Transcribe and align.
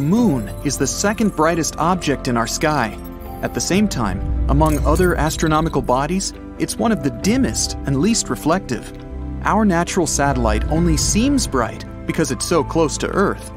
The 0.00 0.06
moon 0.06 0.48
is 0.64 0.78
the 0.78 0.86
second 0.86 1.36
brightest 1.36 1.76
object 1.76 2.26
in 2.26 2.38
our 2.38 2.46
sky. 2.46 2.96
At 3.42 3.52
the 3.52 3.60
same 3.60 3.86
time, 3.86 4.48
among 4.48 4.78
other 4.86 5.14
astronomical 5.14 5.82
bodies, 5.82 6.32
it's 6.58 6.78
one 6.78 6.90
of 6.90 7.02
the 7.02 7.10
dimmest 7.10 7.74
and 7.84 8.00
least 8.00 8.30
reflective. 8.30 8.94
Our 9.42 9.66
natural 9.66 10.06
satellite 10.06 10.64
only 10.70 10.96
seems 10.96 11.46
bright 11.46 11.84
because 12.06 12.30
it's 12.30 12.46
so 12.46 12.64
close 12.64 12.96
to 12.96 13.08
Earth. 13.08 13.52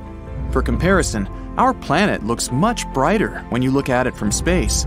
For 0.52 0.62
comparison, 0.62 1.28
our 1.58 1.74
planet 1.74 2.26
looks 2.26 2.52
much 2.52 2.86
brighter 2.94 3.40
when 3.48 3.62
you 3.62 3.72
look 3.72 3.88
at 3.88 4.06
it 4.06 4.14
from 4.14 4.30
space. 4.30 4.86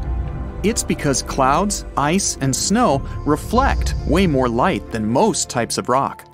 It's 0.62 0.84
because 0.84 1.22
clouds, 1.22 1.86
ice, 1.96 2.36
and 2.42 2.54
snow 2.54 2.98
reflect 3.24 3.94
way 4.06 4.26
more 4.26 4.50
light 4.50 4.92
than 4.92 5.06
most 5.06 5.48
types 5.48 5.78
of 5.78 5.88
rock. 5.88 6.26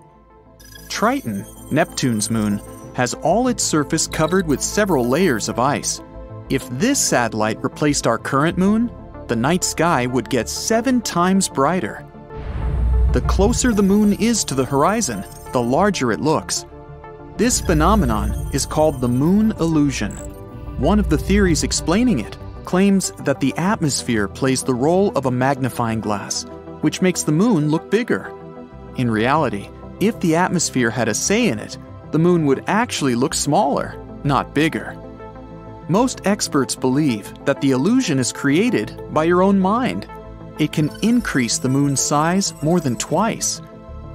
Triton, 0.89 1.47
Neptune's 1.71 2.29
moon, 2.29 2.61
has 2.95 3.15
all 3.15 3.49
its 3.49 3.63
surface 3.63 4.07
covered 4.07 4.47
with 4.47 4.63
several 4.63 5.09
layers 5.09 5.49
of 5.49 5.59
ice. 5.59 6.01
If 6.51 6.69
this 6.71 7.01
satellite 7.01 7.63
replaced 7.63 8.07
our 8.07 8.19
current 8.19 8.59
moon, 8.59 8.91
the 9.29 9.37
night 9.37 9.65
sky 9.65 10.07
would 10.07 10.29
get 10.29 10.49
seven 10.49 11.01
times 11.01 11.49
brighter. 11.49 12.07
The 13.13 13.23
closer 13.23 13.73
the 13.73 13.83
moon 13.83 14.15
is 14.15 14.45
to 14.45 14.55
the 14.55 14.65
horizon, 14.65 15.25
the 15.53 15.63
larger 15.63 16.13
it 16.13 16.21
looks. 16.21 16.67
This 17.37 17.61
phenomenon 17.61 18.51
is 18.53 18.67
called 18.67 19.01
the 19.01 19.09
moon 19.09 19.53
illusion. 19.53 20.13
One 20.79 20.99
of 20.99 21.09
the 21.09 21.19
theories 21.19 21.63
explaining 21.63 22.21
it 22.21 22.37
claims 22.65 23.11
that 23.25 23.41
the 23.41 23.57
atmosphere 23.57 24.29
plays 24.29 24.63
the 24.63 24.75
role 24.75 25.13
of 25.17 25.27
a 25.27 25.31
magnifying 25.31 26.01
glass, 26.01 26.45
which 26.83 27.03
makes 27.03 27.23
the 27.23 27.33
moon 27.33 27.71
look 27.71 27.91
bigger. 27.91 28.33
In 28.97 29.11
reality, 29.11 29.69
if 30.01 30.19
the 30.21 30.37
atmosphere 30.37 30.91
had 30.91 31.09
a 31.09 31.15
say 31.15 31.49
in 31.49 31.59
it, 31.59 31.79
the 32.13 32.19
moon 32.19 32.47
would 32.47 32.65
actually 32.67 33.15
look 33.15 33.35
smaller, 33.35 33.97
not 34.23 34.55
bigger. 34.55 34.97
Most 35.89 36.21
experts 36.27 36.77
believe 36.77 37.33
that 37.45 37.61
the 37.61 37.73
illusion 37.73 38.19
is 38.19 38.33
created 38.33 39.03
by 39.13 39.25
your 39.25 39.43
own 39.43 39.59
mind. 39.59 40.07
It 40.59 40.73
can 40.73 40.91
increase 41.03 41.59
the 41.59 41.69
moon's 41.69 42.01
size 42.01 42.55
more 42.63 42.81
than 42.81 42.97
twice. 42.97 43.61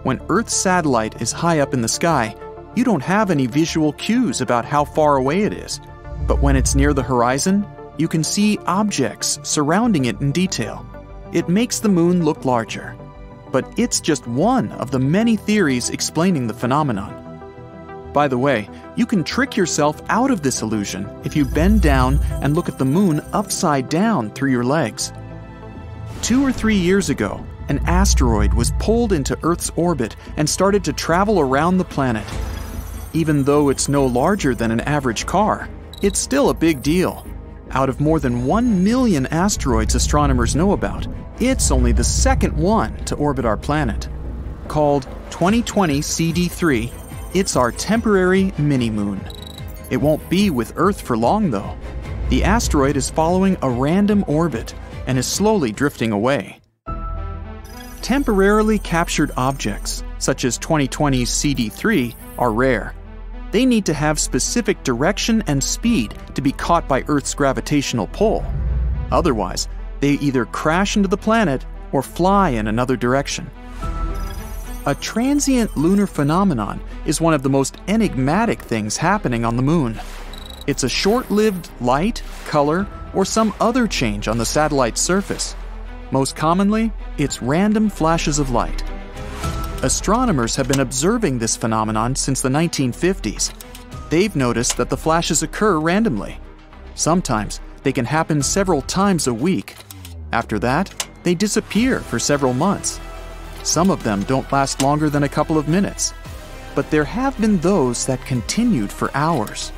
When 0.04 0.22
Earth's 0.30 0.56
satellite 0.56 1.22
is 1.22 1.32
high 1.32 1.60
up 1.60 1.74
in 1.74 1.82
the 1.82 1.88
sky, 1.88 2.36
you 2.76 2.84
don't 2.84 3.04
have 3.04 3.32
any 3.32 3.48
visual 3.48 3.92
cues 3.94 4.40
about 4.40 4.64
how 4.64 4.86
far 4.86 5.18
away 5.18 5.42
it 5.44 5.52
is. 5.52 5.82
But 6.28 6.42
when 6.42 6.56
it's 6.56 6.76
near 6.76 6.94
the 6.94 7.04
horizon, 7.04 7.66
you 7.98 8.08
can 8.08 8.24
see 8.24 8.60
objects 8.68 9.40
surrounding 9.42 10.06
it 10.06 10.22
in 10.22 10.32
detail. 10.32 10.86
It 11.34 11.50
makes 11.50 11.80
the 11.80 11.90
moon 11.90 12.24
look 12.24 12.46
larger. 12.46 12.96
But 13.52 13.68
it's 13.78 14.00
just 14.00 14.28
one 14.28 14.72
of 14.74 14.92
the 14.92 15.00
many 15.00 15.36
theories 15.36 15.90
explaining 15.90 16.48
the 16.48 16.54
phenomenon. 16.54 17.27
By 18.14 18.28
the 18.28 18.38
way, 18.38 18.70
you 18.96 19.06
can 19.06 19.24
trick 19.24 19.56
yourself 19.56 20.02
out 20.10 20.32
of 20.32 20.42
this 20.42 20.62
illusion 20.62 21.08
if 21.24 21.36
you 21.36 21.46
bend 21.46 21.82
down 21.82 22.20
and 22.42 22.56
look 22.56 22.70
at 22.70 22.78
the 22.78 22.86
moon 22.86 23.22
upside 23.34 23.90
down 23.90 24.32
through 24.32 24.52
your 24.52 24.64
legs. 24.64 25.12
Two 26.22 26.44
or 26.44 26.52
three 26.52 26.78
years 26.78 27.10
ago, 27.10 27.46
an 27.70 27.80
asteroid 27.86 28.54
was 28.54 28.72
pulled 28.80 29.14
into 29.14 29.38
Earth's 29.44 29.72
orbit 29.76 30.16
and 30.38 30.50
started 30.50 30.84
to 30.86 30.94
travel 30.94 31.40
around 31.40 31.78
the 31.78 31.86
planet. 31.86 32.26
Even 33.14 33.44
though 33.44 33.70
it's 33.70 33.90
no 33.90 34.06
larger 34.06 34.56
than 34.56 34.72
an 34.72 34.82
average 34.82 35.26
car, 35.26 35.70
it's 36.02 36.20
still 36.20 36.50
a 36.50 36.54
big 36.54 36.82
deal. 36.82 37.26
Out 37.72 37.90
of 37.90 38.00
more 38.00 38.20
than 38.20 38.46
1 38.46 38.84
million 38.84 39.26
asteroids 39.28 39.96
astronomers 39.96 40.56
know 40.56 40.72
about, 40.72 41.08
it's 41.40 41.72
only 41.72 41.92
the 41.92 42.04
second 42.04 42.56
one 42.56 42.96
to 43.06 43.16
orbit 43.16 43.46
our 43.46 43.58
planet. 43.58 44.08
Called 44.68 45.04
2020 45.30 46.00
CD3, 46.00 46.92
it's 47.38 47.56
our 47.56 47.72
temporary 47.72 48.52
mini 48.58 48.90
moon. 48.90 49.22
It 49.92 49.98
won't 49.98 50.28
be 50.28 50.50
with 50.50 50.74
Earth 50.76 51.00
for 51.00 51.16
long, 51.16 51.52
though. 51.52 51.78
The 52.30 52.44
asteroid 52.44 52.98
is 52.98 53.12
following 53.12 53.58
a 53.62 53.70
random 53.70 54.26
orbit 54.28 54.74
and 55.06 55.20
is 55.20 55.28
slowly 55.28 55.72
drifting 55.72 56.12
away. 56.12 56.60
Temporarily 58.02 58.80
captured 58.80 59.32
objects, 59.38 60.04
such 60.18 60.46
as 60.46 60.58
2020's 60.58 61.30
CD3, 61.30 62.16
are 62.40 62.52
rare. 62.52 62.96
They 63.52 63.68
need 63.68 63.86
to 63.86 63.94
have 63.94 64.20
specific 64.20 64.84
direction 64.84 65.44
and 65.46 65.64
speed 65.64 66.16
to 66.34 66.42
be 66.42 66.52
caught 66.52 66.88
by 66.88 67.04
Earth's 67.08 67.36
gravitational 67.36 68.08
pull. 68.08 68.44
Otherwise, 69.12 69.68
they 70.00 70.14
either 70.14 70.46
crash 70.46 70.96
into 70.98 71.08
the 71.08 71.18
planet 71.18 71.68
or 71.92 72.02
fly 72.02 72.50
in 72.50 72.66
another 72.68 72.98
direction. 72.98 73.48
A 74.88 74.96
transient 74.96 75.76
lunar 75.76 76.08
phenomenon 76.08 76.80
is 77.06 77.20
one 77.20 77.34
of 77.34 77.44
the 77.44 77.50
most 77.50 77.76
enigmatic 77.90 78.62
things 78.62 78.96
happening 78.96 79.44
on 79.44 79.58
the 79.58 79.62
moon. 79.62 80.00
It's 80.66 80.86
a 80.86 80.90
short 80.90 81.30
lived 81.30 81.70
light, 81.82 82.24
color, 82.46 82.88
or 83.14 83.26
some 83.26 83.54
other 83.60 83.86
change 83.86 84.30
on 84.30 84.38
the 84.38 84.46
satellite's 84.46 85.02
surface. 85.02 85.58
Most 86.12 86.38
commonly, 86.38 86.94
it's 87.18 87.42
random 87.42 87.90
flashes 87.90 88.40
of 88.40 88.52
light. 88.52 88.82
Astronomers 89.84 90.56
have 90.56 90.70
been 90.70 90.80
observing 90.80 91.38
this 91.38 91.58
phenomenon 91.58 92.16
since 92.16 92.42
the 92.42 92.48
1950s. 92.48 93.52
They've 94.10 94.38
noticed 94.38 94.78
that 94.78 94.90
the 94.90 94.96
flashes 94.96 95.44
occur 95.44 95.80
randomly. 95.80 96.40
Sometimes 96.96 97.60
they 97.84 97.92
can 97.92 98.06
happen 98.06 98.42
several 98.42 98.84
times 98.84 99.28
a 99.28 99.34
week. 99.34 99.76
After 100.32 100.58
that, 100.60 101.10
they 101.24 101.36
disappear 101.36 102.00
for 102.00 102.20
several 102.20 102.54
months. 102.54 103.02
Some 103.68 103.92
of 103.92 104.02
them 104.02 104.24
don't 104.24 104.50
last 104.50 104.82
longer 104.82 105.10
than 105.10 105.24
a 105.24 105.30
couple 105.30 105.58
of 105.58 105.68
minutes, 105.68 106.14
but 106.74 106.90
there 106.90 107.04
have 107.04 107.38
been 107.42 107.58
those 107.58 108.06
that 108.06 108.26
continued 108.26 108.90
for 108.90 109.12
hours. 109.14 109.74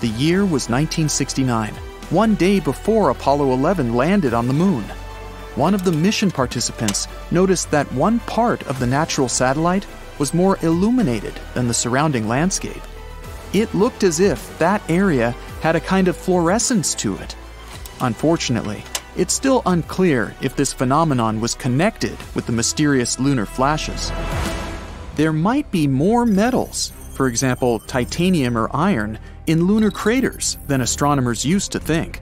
The 0.00 0.08
year 0.08 0.40
was 0.40 0.70
1969, 0.70 1.74
one 2.08 2.34
day 2.34 2.60
before 2.60 3.10
Apollo 3.10 3.52
11 3.52 3.94
landed 3.94 4.32
on 4.32 4.48
the 4.48 4.54
moon. 4.54 4.84
One 5.54 5.74
of 5.74 5.84
the 5.84 5.92
mission 5.92 6.30
participants 6.30 7.08
noticed 7.30 7.70
that 7.72 7.92
one 7.92 8.20
part 8.20 8.66
of 8.66 8.78
the 8.78 8.86
natural 8.86 9.28
satellite 9.28 9.86
was 10.18 10.32
more 10.32 10.56
illuminated 10.62 11.34
than 11.52 11.68
the 11.68 11.74
surrounding 11.74 12.26
landscape. 12.26 12.82
It 13.52 13.74
looked 13.74 14.02
as 14.02 14.18
if 14.18 14.58
that 14.58 14.82
area 14.88 15.32
had 15.60 15.76
a 15.76 15.80
kind 15.80 16.08
of 16.08 16.16
fluorescence 16.16 16.94
to 16.94 17.16
it. 17.16 17.36
Unfortunately, 18.00 18.82
it's 19.16 19.34
still 19.34 19.62
unclear 19.66 20.34
if 20.40 20.56
this 20.56 20.72
phenomenon 20.72 21.40
was 21.40 21.54
connected 21.54 22.16
with 22.34 22.46
the 22.46 22.52
mysterious 22.52 23.18
lunar 23.18 23.46
flashes. 23.46 24.10
There 25.16 25.32
might 25.32 25.70
be 25.70 25.86
more 25.86 26.24
metals, 26.24 26.92
for 27.12 27.26
example, 27.26 27.78
titanium 27.80 28.56
or 28.56 28.74
iron, 28.74 29.18
in 29.46 29.64
lunar 29.66 29.90
craters 29.90 30.56
than 30.66 30.80
astronomers 30.80 31.44
used 31.44 31.72
to 31.72 31.80
think. 31.80 32.20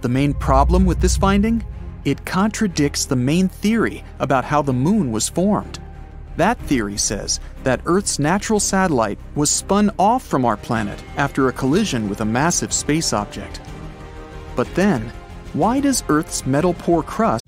The 0.00 0.08
main 0.08 0.32
problem 0.32 0.86
with 0.86 1.00
this 1.00 1.16
finding? 1.16 1.64
It 2.04 2.24
contradicts 2.24 3.04
the 3.04 3.16
main 3.16 3.48
theory 3.48 4.04
about 4.20 4.44
how 4.44 4.62
the 4.62 4.72
moon 4.72 5.10
was 5.10 5.28
formed. 5.28 5.80
That 6.36 6.58
theory 6.60 6.96
says 6.96 7.40
that 7.64 7.80
Earth's 7.84 8.18
natural 8.18 8.60
satellite 8.60 9.18
was 9.34 9.50
spun 9.50 9.90
off 9.98 10.24
from 10.24 10.44
our 10.44 10.56
planet 10.56 11.02
after 11.16 11.48
a 11.48 11.52
collision 11.52 12.08
with 12.08 12.20
a 12.20 12.24
massive 12.24 12.72
space 12.72 13.12
object. 13.12 13.60
But 14.54 14.72
then, 14.74 15.12
why 15.56 15.80
does 15.80 16.04
Earth's 16.10 16.44
metal 16.44 16.74
poor 16.74 17.02
crust? 17.02 17.42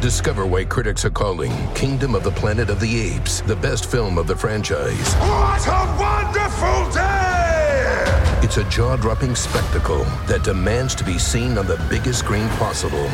Discover 0.00 0.46
why 0.46 0.64
critics 0.64 1.04
are 1.04 1.10
calling 1.10 1.52
Kingdom 1.74 2.14
of 2.14 2.24
the 2.24 2.30
Planet 2.30 2.70
of 2.70 2.80
the 2.80 3.14
Apes 3.14 3.42
the 3.42 3.56
best 3.56 3.90
film 3.90 4.16
of 4.16 4.26
the 4.26 4.36
franchise. 4.36 5.14
What 5.16 5.66
a 5.66 5.96
wonderful 6.00 6.92
day! 6.92 8.40
It's 8.42 8.56
a 8.56 8.64
jaw 8.70 8.96
dropping 8.96 9.34
spectacle 9.34 10.04
that 10.26 10.42
demands 10.44 10.94
to 10.96 11.04
be 11.04 11.18
seen 11.18 11.58
on 11.58 11.66
the 11.66 11.76
biggest 11.90 12.20
screen 12.20 12.48
possible. 12.60 13.06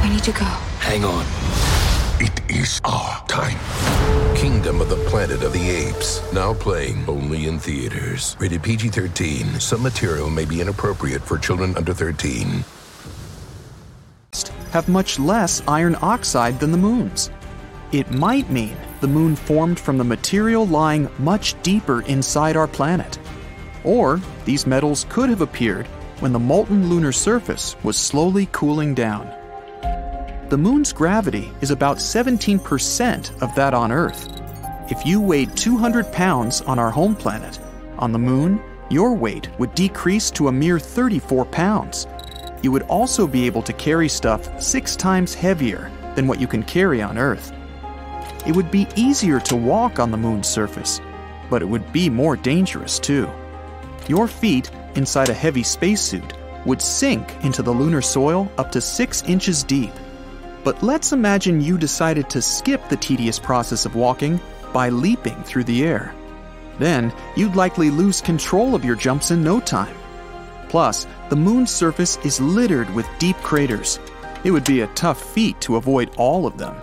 I 0.00 0.08
need 0.10 0.24
to 0.24 0.32
go. 0.32 0.44
Hang 0.80 1.04
on. 1.04 1.24
It 2.20 2.50
is 2.50 2.80
our 2.84 3.24
time. 3.28 3.56
Kingdom 4.34 4.80
of 4.80 4.88
the 4.88 4.96
Planet 5.08 5.44
of 5.44 5.52
the 5.52 5.70
Apes. 5.70 6.20
Now 6.32 6.52
playing 6.52 7.08
only 7.08 7.46
in 7.46 7.60
theaters. 7.60 8.36
Rated 8.40 8.60
PG 8.60 8.88
13. 8.88 9.60
Some 9.60 9.84
material 9.84 10.28
may 10.28 10.44
be 10.44 10.60
inappropriate 10.60 11.22
for 11.22 11.38
children 11.38 11.76
under 11.76 11.94
13. 11.94 12.64
have 14.72 14.88
much 14.88 15.20
less 15.20 15.62
iron 15.68 15.96
oxide 16.02 16.58
than 16.58 16.72
the 16.72 16.78
moon's. 16.78 17.30
It 17.92 18.10
might 18.10 18.50
mean 18.50 18.76
the 19.00 19.06
moon 19.06 19.36
formed 19.36 19.78
from 19.78 19.96
the 19.96 20.02
material 20.02 20.66
lying 20.66 21.08
much 21.20 21.54
deeper 21.62 22.02
inside 22.02 22.56
our 22.56 22.66
planet. 22.66 23.16
Or 23.84 24.20
these 24.44 24.66
metals 24.66 25.06
could 25.08 25.30
have 25.30 25.40
appeared 25.40 25.86
when 26.18 26.32
the 26.32 26.40
molten 26.40 26.88
lunar 26.88 27.12
surface 27.12 27.76
was 27.84 27.96
slowly 27.96 28.48
cooling 28.50 28.92
down. 28.92 29.37
The 30.48 30.56
moon's 30.56 30.94
gravity 30.94 31.52
is 31.60 31.70
about 31.70 31.98
17% 31.98 33.42
of 33.42 33.54
that 33.54 33.74
on 33.74 33.92
Earth. 33.92 34.30
If 34.90 35.04
you 35.04 35.20
weighed 35.20 35.54
200 35.54 36.10
pounds 36.10 36.62
on 36.62 36.78
our 36.78 36.90
home 36.90 37.14
planet, 37.14 37.58
on 37.98 38.12
the 38.12 38.18
moon, 38.18 38.58
your 38.88 39.12
weight 39.12 39.50
would 39.58 39.74
decrease 39.74 40.30
to 40.30 40.48
a 40.48 40.52
mere 40.52 40.78
34 40.78 41.44
pounds. 41.44 42.06
You 42.62 42.72
would 42.72 42.84
also 42.84 43.26
be 43.26 43.44
able 43.44 43.60
to 43.60 43.74
carry 43.74 44.08
stuff 44.08 44.62
six 44.62 44.96
times 44.96 45.34
heavier 45.34 45.92
than 46.14 46.26
what 46.26 46.40
you 46.40 46.46
can 46.46 46.62
carry 46.62 47.02
on 47.02 47.18
Earth. 47.18 47.52
It 48.46 48.56
would 48.56 48.70
be 48.70 48.88
easier 48.96 49.40
to 49.40 49.54
walk 49.54 49.98
on 49.98 50.10
the 50.10 50.16
moon's 50.16 50.48
surface, 50.48 50.98
but 51.50 51.60
it 51.60 51.66
would 51.66 51.92
be 51.92 52.08
more 52.08 52.36
dangerous 52.36 52.98
too. 52.98 53.28
your 54.08 54.26
feet 54.26 54.70
inside 54.94 55.28
a 55.28 55.34
heavy 55.34 55.62
spacesuit 55.62 56.32
would 56.64 56.80
sink 56.80 57.36
into 57.44 57.62
the 57.62 57.70
lunar 57.70 58.00
soil 58.00 58.50
up 58.56 58.72
to 58.72 58.80
six 58.80 59.22
inches 59.24 59.62
deep. 59.62 59.92
But 60.68 60.82
let's 60.82 61.12
imagine 61.12 61.62
you 61.62 61.78
decided 61.78 62.28
to 62.28 62.42
skip 62.42 62.90
the 62.90 62.96
tedious 62.98 63.38
process 63.38 63.86
of 63.86 63.94
walking 63.94 64.38
by 64.70 64.90
leaping 64.90 65.42
through 65.44 65.64
the 65.64 65.82
air. 65.82 66.14
Then 66.78 67.10
you'd 67.36 67.56
likely 67.56 67.88
lose 67.88 68.20
control 68.20 68.74
of 68.74 68.84
your 68.84 68.94
jumps 68.94 69.30
in 69.30 69.42
no 69.42 69.60
time. 69.60 69.96
Plus, 70.68 71.06
the 71.30 71.36
moon's 71.36 71.70
surface 71.70 72.18
is 72.18 72.38
littered 72.38 72.94
with 72.94 73.08
deep 73.18 73.36
craters. 73.38 73.98
It 74.44 74.50
would 74.50 74.66
be 74.66 74.82
a 74.82 74.88
tough 74.88 75.32
feat 75.32 75.58
to 75.62 75.76
avoid 75.76 76.14
all 76.18 76.46
of 76.46 76.58
them. 76.58 76.76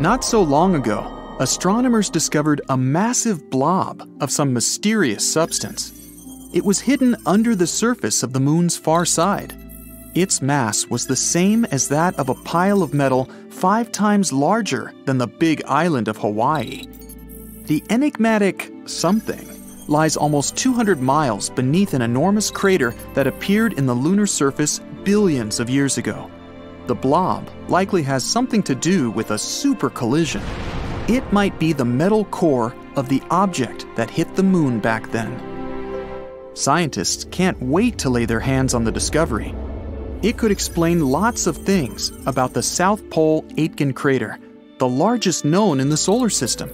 Not 0.00 0.24
so 0.24 0.42
long 0.42 0.74
ago, 0.74 1.36
astronomers 1.38 2.10
discovered 2.10 2.60
a 2.70 2.76
massive 2.76 3.50
blob 3.50 4.02
of 4.20 4.32
some 4.32 4.52
mysterious 4.52 5.32
substance. 5.32 5.92
It 6.52 6.64
was 6.64 6.80
hidden 6.80 7.14
under 7.24 7.54
the 7.54 7.68
surface 7.68 8.24
of 8.24 8.32
the 8.32 8.40
moon's 8.40 8.76
far 8.76 9.04
side. 9.04 9.54
Its 10.14 10.40
mass 10.40 10.86
was 10.86 11.06
the 11.06 11.16
same 11.16 11.64
as 11.66 11.88
that 11.88 12.16
of 12.20 12.28
a 12.28 12.34
pile 12.34 12.84
of 12.84 12.94
metal 12.94 13.28
five 13.50 13.90
times 13.90 14.32
larger 14.32 14.92
than 15.06 15.18
the 15.18 15.26
big 15.26 15.60
island 15.64 16.06
of 16.06 16.16
Hawaii. 16.16 16.86
The 17.64 17.82
enigmatic 17.90 18.70
something 18.86 19.48
lies 19.88 20.16
almost 20.16 20.56
200 20.56 21.00
miles 21.00 21.50
beneath 21.50 21.94
an 21.94 22.02
enormous 22.02 22.48
crater 22.48 22.94
that 23.14 23.26
appeared 23.26 23.72
in 23.72 23.86
the 23.86 23.94
lunar 23.94 24.26
surface 24.26 24.80
billions 25.02 25.58
of 25.58 25.68
years 25.68 25.98
ago. 25.98 26.30
The 26.86 26.94
blob 26.94 27.50
likely 27.68 28.02
has 28.04 28.24
something 28.24 28.62
to 28.64 28.74
do 28.76 29.10
with 29.10 29.32
a 29.32 29.38
super 29.38 29.90
collision. 29.90 30.42
It 31.08 31.32
might 31.32 31.58
be 31.58 31.72
the 31.72 31.84
metal 31.84 32.24
core 32.26 32.72
of 32.94 33.08
the 33.08 33.22
object 33.30 33.84
that 33.96 34.10
hit 34.10 34.36
the 34.36 34.44
moon 34.44 34.78
back 34.78 35.10
then. 35.10 35.40
Scientists 36.54 37.24
can't 37.32 37.60
wait 37.60 37.98
to 37.98 38.10
lay 38.10 38.26
their 38.26 38.40
hands 38.40 38.74
on 38.74 38.84
the 38.84 38.92
discovery. 38.92 39.52
It 40.24 40.38
could 40.38 40.50
explain 40.50 41.00
lots 41.00 41.46
of 41.46 41.54
things 41.54 42.10
about 42.24 42.54
the 42.54 42.62
South 42.62 43.10
Pole 43.10 43.44
Aitken 43.58 43.92
crater, 43.92 44.38
the 44.78 44.88
largest 44.88 45.44
known 45.44 45.80
in 45.80 45.90
the 45.90 45.98
solar 45.98 46.30
system. 46.30 46.70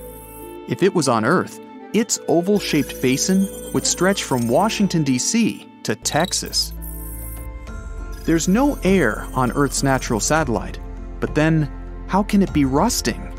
If 0.68 0.84
it 0.84 0.94
was 0.94 1.08
on 1.08 1.24
Earth, 1.24 1.58
its 1.92 2.20
oval 2.28 2.60
shaped 2.60 3.02
basin 3.02 3.48
would 3.74 3.84
stretch 3.84 4.22
from 4.22 4.46
Washington, 4.46 5.02
D.C. 5.02 5.68
to 5.82 5.96
Texas. 5.96 6.72
There's 8.24 8.46
no 8.46 8.78
air 8.84 9.26
on 9.34 9.50
Earth's 9.50 9.82
natural 9.82 10.20
satellite, 10.20 10.78
but 11.18 11.34
then 11.34 11.68
how 12.06 12.22
can 12.22 12.42
it 12.42 12.52
be 12.52 12.64
rusting? 12.64 13.34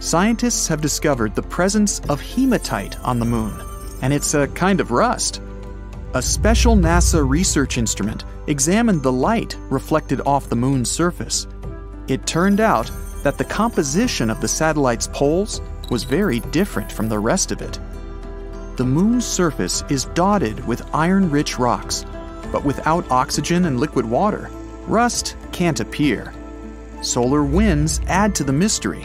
Scientists 0.00 0.66
have 0.66 0.80
discovered 0.80 1.36
the 1.36 1.42
presence 1.42 2.00
of 2.08 2.20
hematite 2.20 2.98
on 3.04 3.20
the 3.20 3.24
moon, 3.24 3.54
and 4.02 4.12
it's 4.12 4.34
a 4.34 4.48
kind 4.48 4.80
of 4.80 4.90
rust. 4.90 5.40
A 6.14 6.22
special 6.22 6.76
NASA 6.76 7.28
research 7.28 7.76
instrument 7.76 8.24
examined 8.46 9.02
the 9.02 9.12
light 9.12 9.56
reflected 9.68 10.20
off 10.24 10.48
the 10.48 10.56
moon's 10.56 10.90
surface. 10.90 11.46
It 12.08 12.26
turned 12.26 12.60
out 12.60 12.90
that 13.22 13.36
the 13.36 13.44
composition 13.44 14.30
of 14.30 14.40
the 14.40 14.48
satellite's 14.48 15.08
poles 15.08 15.60
was 15.90 16.04
very 16.04 16.40
different 16.40 16.90
from 16.90 17.08
the 17.08 17.18
rest 17.18 17.52
of 17.52 17.60
it. 17.60 17.78
The 18.76 18.84
moon's 18.84 19.26
surface 19.26 19.82
is 19.88 20.06
dotted 20.14 20.66
with 20.66 20.88
iron 20.94 21.30
rich 21.30 21.58
rocks, 21.58 22.04
but 22.52 22.64
without 22.64 23.10
oxygen 23.10 23.64
and 23.66 23.80
liquid 23.80 24.06
water, 24.06 24.48
rust 24.86 25.36
can't 25.52 25.80
appear. 25.80 26.32
Solar 27.02 27.42
winds 27.42 28.00
add 28.06 28.34
to 28.36 28.44
the 28.44 28.52
mystery. 28.52 29.04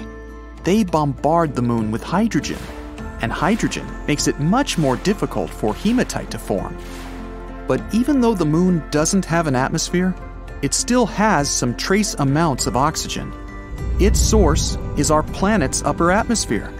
They 0.63 0.83
bombard 0.83 1.55
the 1.55 1.61
moon 1.61 1.91
with 1.91 2.03
hydrogen, 2.03 2.59
and 3.21 3.31
hydrogen 3.31 3.87
makes 4.07 4.27
it 4.27 4.39
much 4.39 4.77
more 4.77 4.97
difficult 4.97 5.49
for 5.49 5.73
hematite 5.73 6.31
to 6.31 6.39
form. 6.39 6.77
But 7.67 7.81
even 7.93 8.21
though 8.21 8.35
the 8.35 8.45
moon 8.45 8.83
doesn't 8.91 9.25
have 9.25 9.47
an 9.47 9.55
atmosphere, 9.55 10.15
it 10.61 10.73
still 10.73 11.05
has 11.05 11.49
some 11.49 11.75
trace 11.75 12.13
amounts 12.15 12.67
of 12.67 12.77
oxygen 12.77 13.33
its 14.01 14.19
source 14.19 14.79
is 14.97 15.11
our 15.11 15.21
planet's 15.21 15.83
upper 15.83 16.11
atmosphere. 16.11 16.73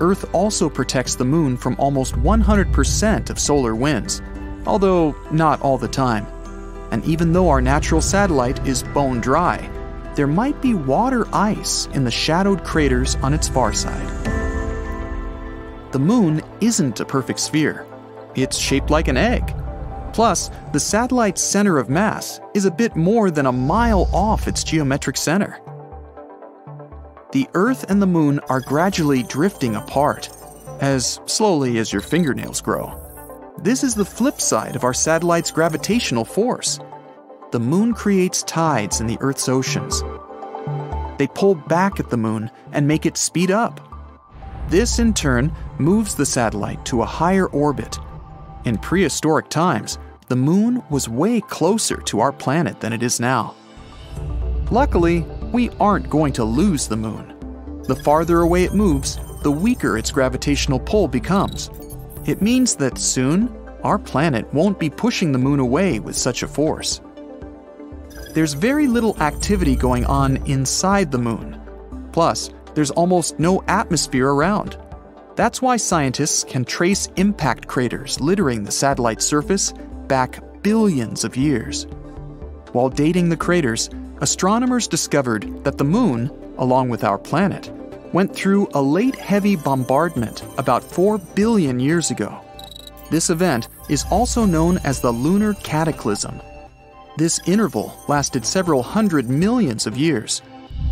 Earth 0.00 0.24
also 0.32 0.70
protects 0.70 1.14
the 1.14 1.24
moon 1.24 1.58
from 1.58 1.76
almost 1.78 2.14
100% 2.14 3.28
of 3.28 3.38
solar 3.38 3.74
winds, 3.74 4.22
although 4.66 5.14
not 5.30 5.60
all 5.60 5.76
the 5.76 5.88
time. 5.88 6.26
And 6.90 7.04
even 7.04 7.34
though 7.34 7.50
our 7.50 7.60
natural 7.60 8.00
satellite 8.00 8.66
is 8.66 8.82
bone 8.82 9.20
dry, 9.20 9.70
there 10.14 10.26
might 10.26 10.60
be 10.62 10.72
water 10.72 11.26
ice 11.34 11.86
in 11.92 12.04
the 12.04 12.10
shadowed 12.10 12.64
craters 12.64 13.16
on 13.16 13.34
its 13.34 13.46
far 13.46 13.74
side. 13.74 14.37
The 15.92 15.98
moon 15.98 16.42
isn't 16.60 17.00
a 17.00 17.04
perfect 17.04 17.40
sphere, 17.40 17.86
it's 18.34 18.56
shaped 18.56 18.90
like 18.90 19.08
an 19.08 19.16
egg. 19.16 19.54
Plus, 20.12 20.50
the 20.72 20.80
satellite's 20.80 21.42
center 21.42 21.78
of 21.78 21.88
mass 21.90 22.40
is 22.54 22.64
a 22.64 22.70
bit 22.70 22.96
more 22.96 23.30
than 23.30 23.46
a 23.46 23.52
mile 23.52 24.08
off 24.12 24.48
its 24.48 24.64
geometric 24.64 25.16
center 25.16 25.60
the 27.32 27.48
Earth 27.52 27.90
and 27.90 28.00
the 28.00 28.06
Moon 28.06 28.40
are 28.48 28.60
gradually 28.60 29.22
drifting 29.22 29.76
apart, 29.76 30.30
as 30.80 31.20
slowly 31.26 31.78
as 31.78 31.92
your 31.92 32.00
fingernails 32.00 32.62
grow. 32.62 32.94
This 33.58 33.84
is 33.84 33.94
the 33.94 34.04
flip 34.04 34.40
side 34.40 34.76
of 34.76 34.84
our 34.84 34.94
satellite's 34.94 35.50
gravitational 35.50 36.24
force. 36.24 36.80
The 37.50 37.60
Moon 37.60 37.92
creates 37.92 38.42
tides 38.44 39.00
in 39.00 39.06
the 39.06 39.18
Earth's 39.20 39.48
oceans. 39.48 40.02
They 41.18 41.26
pull 41.26 41.54
back 41.54 42.00
at 42.00 42.08
the 42.08 42.16
Moon 42.16 42.50
and 42.72 42.88
make 42.88 43.04
it 43.04 43.18
speed 43.18 43.50
up. 43.50 43.80
This, 44.68 44.98
in 44.98 45.14
turn, 45.14 45.50
moves 45.78 46.14
the 46.14 46.26
satellite 46.26 46.84
to 46.86 47.00
a 47.00 47.06
higher 47.06 47.46
orbit. 47.46 47.98
In 48.66 48.76
prehistoric 48.76 49.48
times, 49.48 49.98
the 50.28 50.36
Moon 50.36 50.82
was 50.90 51.08
way 51.08 51.40
closer 51.40 51.96
to 52.02 52.20
our 52.20 52.32
planet 52.32 52.78
than 52.78 52.92
it 52.92 53.02
is 53.02 53.18
now. 53.18 53.54
Luckily, 54.70 55.20
we 55.52 55.70
aren't 55.80 56.10
going 56.10 56.34
to 56.34 56.44
lose 56.44 56.86
the 56.86 56.96
moon. 56.96 57.82
The 57.84 57.96
farther 57.96 58.40
away 58.40 58.64
it 58.64 58.74
moves, 58.74 59.18
the 59.42 59.50
weaker 59.50 59.96
its 59.96 60.10
gravitational 60.10 60.80
pull 60.80 61.08
becomes. 61.08 61.70
It 62.26 62.42
means 62.42 62.76
that 62.76 62.98
soon, 62.98 63.48
our 63.82 63.98
planet 63.98 64.52
won't 64.52 64.78
be 64.78 64.90
pushing 64.90 65.32
the 65.32 65.38
moon 65.38 65.60
away 65.60 65.98
with 65.98 66.14
such 66.14 66.42
a 66.42 66.48
force. 66.48 67.00
There's 68.34 68.52
very 68.52 68.86
little 68.86 69.16
activity 69.22 69.74
going 69.74 70.04
on 70.04 70.36
inside 70.46 71.10
the 71.10 71.18
moon. 71.18 71.58
Plus, 72.12 72.50
there's 72.78 72.92
almost 72.92 73.40
no 73.40 73.60
atmosphere 73.66 74.28
around. 74.28 74.76
That's 75.34 75.60
why 75.60 75.78
scientists 75.78 76.44
can 76.44 76.64
trace 76.64 77.08
impact 77.16 77.66
craters 77.66 78.20
littering 78.20 78.62
the 78.62 78.70
satellite's 78.70 79.26
surface 79.26 79.74
back 80.06 80.38
billions 80.62 81.24
of 81.24 81.36
years. 81.36 81.88
While 82.70 82.88
dating 82.88 83.30
the 83.30 83.36
craters, 83.36 83.90
astronomers 84.20 84.86
discovered 84.86 85.64
that 85.64 85.76
the 85.76 85.82
Moon, 85.82 86.30
along 86.56 86.88
with 86.88 87.02
our 87.02 87.18
planet, 87.18 87.68
went 88.12 88.32
through 88.32 88.68
a 88.74 88.80
late 88.80 89.16
heavy 89.16 89.56
bombardment 89.56 90.44
about 90.56 90.84
4 90.84 91.18
billion 91.18 91.80
years 91.80 92.12
ago. 92.12 92.40
This 93.10 93.28
event 93.28 93.66
is 93.88 94.06
also 94.08 94.44
known 94.44 94.78
as 94.84 95.00
the 95.00 95.10
lunar 95.10 95.54
cataclysm. 95.54 96.40
This 97.16 97.40
interval 97.44 97.92
lasted 98.06 98.46
several 98.46 98.84
hundred 98.84 99.28
millions 99.28 99.84
of 99.88 99.96
years. 99.98 100.42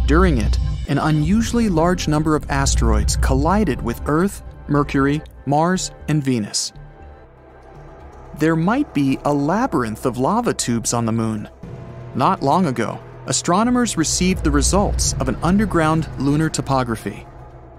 During 0.06 0.38
it, 0.38 0.58
an 0.88 0.98
unusually 0.98 1.68
large 1.68 2.08
number 2.08 2.36
of 2.36 2.50
asteroids 2.50 3.16
collided 3.16 3.82
with 3.82 4.00
Earth, 4.06 4.42
Mercury, 4.68 5.22
Mars, 5.44 5.90
and 6.08 6.22
Venus. 6.22 6.72
There 8.38 8.56
might 8.56 8.92
be 8.92 9.18
a 9.24 9.32
labyrinth 9.32 10.04
of 10.04 10.18
lava 10.18 10.52
tubes 10.52 10.92
on 10.92 11.06
the 11.06 11.12
moon. 11.12 11.48
Not 12.14 12.42
long 12.42 12.66
ago, 12.66 13.00
astronomers 13.26 13.96
received 13.96 14.44
the 14.44 14.50
results 14.50 15.14
of 15.14 15.28
an 15.28 15.36
underground 15.42 16.08
lunar 16.18 16.48
topography. 16.48 17.26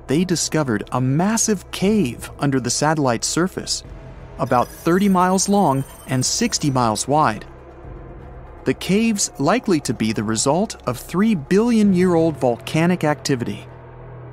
They 0.07 0.23
discovered 0.23 0.87
a 0.91 1.01
massive 1.01 1.69
cave 1.71 2.31
under 2.39 2.59
the 2.59 2.69
satellite's 2.69 3.27
surface, 3.27 3.83
about 4.39 4.67
30 4.67 5.09
miles 5.09 5.49
long 5.49 5.83
and 6.07 6.25
60 6.25 6.71
miles 6.71 7.07
wide. 7.07 7.45
The 8.67 8.73
cave's 8.73 9.31
likely 9.39 9.79
to 9.79 9.93
be 9.93 10.11
the 10.11 10.25
result 10.25 10.75
of 10.87 10.99
3 10.99 11.35
billion 11.35 11.93
year 11.93 12.15
old 12.15 12.35
volcanic 12.35 13.05
activity. 13.05 13.65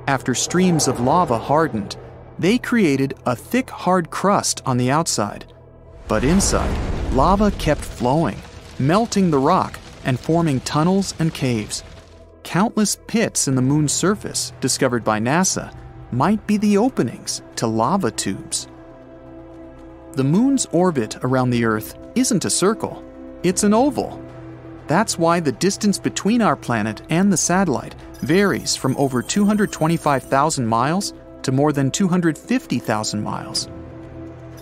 After 0.07 0.35
streams 0.35 0.89
of 0.89 0.99
lava 0.99 1.37
hardened, 1.37 1.95
they 2.37 2.57
created 2.57 3.13
a 3.25 3.33
thick, 3.33 3.69
hard 3.69 4.09
crust 4.09 4.61
on 4.65 4.75
the 4.75 4.91
outside. 4.91 5.45
But 6.09 6.25
inside, 6.25 6.75
lava 7.13 7.49
kept 7.51 7.79
flowing, 7.79 8.35
melting 8.77 9.31
the 9.31 9.39
rock 9.39 9.79
and 10.03 10.19
forming 10.19 10.59
tunnels 10.59 11.13
and 11.17 11.33
caves. 11.33 11.85
Countless 12.43 12.97
pits 13.07 13.47
in 13.47 13.55
the 13.55 13.61
moon's 13.61 13.93
surface, 13.93 14.51
discovered 14.59 15.05
by 15.05 15.17
NASA, 15.17 15.73
might 16.11 16.45
be 16.45 16.57
the 16.57 16.77
openings 16.77 17.41
to 17.55 17.67
lava 17.67 18.11
tubes. 18.11 18.67
The 20.11 20.25
moon's 20.25 20.65
orbit 20.73 21.23
around 21.23 21.51
the 21.51 21.63
Earth 21.63 21.97
isn't 22.15 22.43
a 22.43 22.49
circle, 22.49 23.01
it's 23.41 23.63
an 23.63 23.73
oval. 23.73 24.24
That's 24.87 25.17
why 25.17 25.39
the 25.39 25.51
distance 25.51 25.97
between 25.97 26.41
our 26.41 26.55
planet 26.55 27.01
and 27.09 27.31
the 27.33 27.37
satellite 27.37 27.95
varies 28.21 28.75
from 28.75 28.95
over 28.97 29.21
225,000 29.21 30.65
miles 30.65 31.13
to 31.41 31.51
more 31.51 31.73
than 31.73 31.91
250,000 31.91 33.23
miles. 33.23 33.67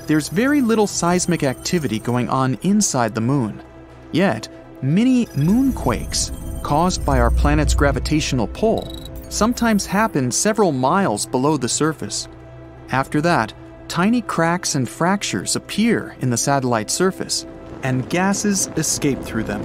there's 0.07 0.29
very 0.29 0.61
little 0.61 0.87
seismic 0.87 1.43
activity 1.43 1.99
going 1.99 2.29
on 2.29 2.57
inside 2.63 3.15
the 3.15 3.21
moon. 3.21 3.63
Yet, 4.11 4.47
many 4.81 5.25
moonquakes, 5.27 6.31
caused 6.63 7.05
by 7.05 7.19
our 7.19 7.31
planet's 7.31 7.73
gravitational 7.73 8.47
pull, 8.47 8.93
sometimes 9.29 9.85
happen 9.85 10.31
several 10.31 10.71
miles 10.71 11.25
below 11.25 11.57
the 11.57 11.69
surface. 11.69 12.27
After 12.89 13.21
that, 13.21 13.53
tiny 13.87 14.21
cracks 14.21 14.75
and 14.75 14.87
fractures 14.87 15.55
appear 15.55 16.15
in 16.19 16.29
the 16.29 16.37
satellite's 16.37 16.93
surface, 16.93 17.45
and 17.83 18.09
gases 18.09 18.67
escape 18.77 19.21
through 19.21 19.43
them. 19.43 19.61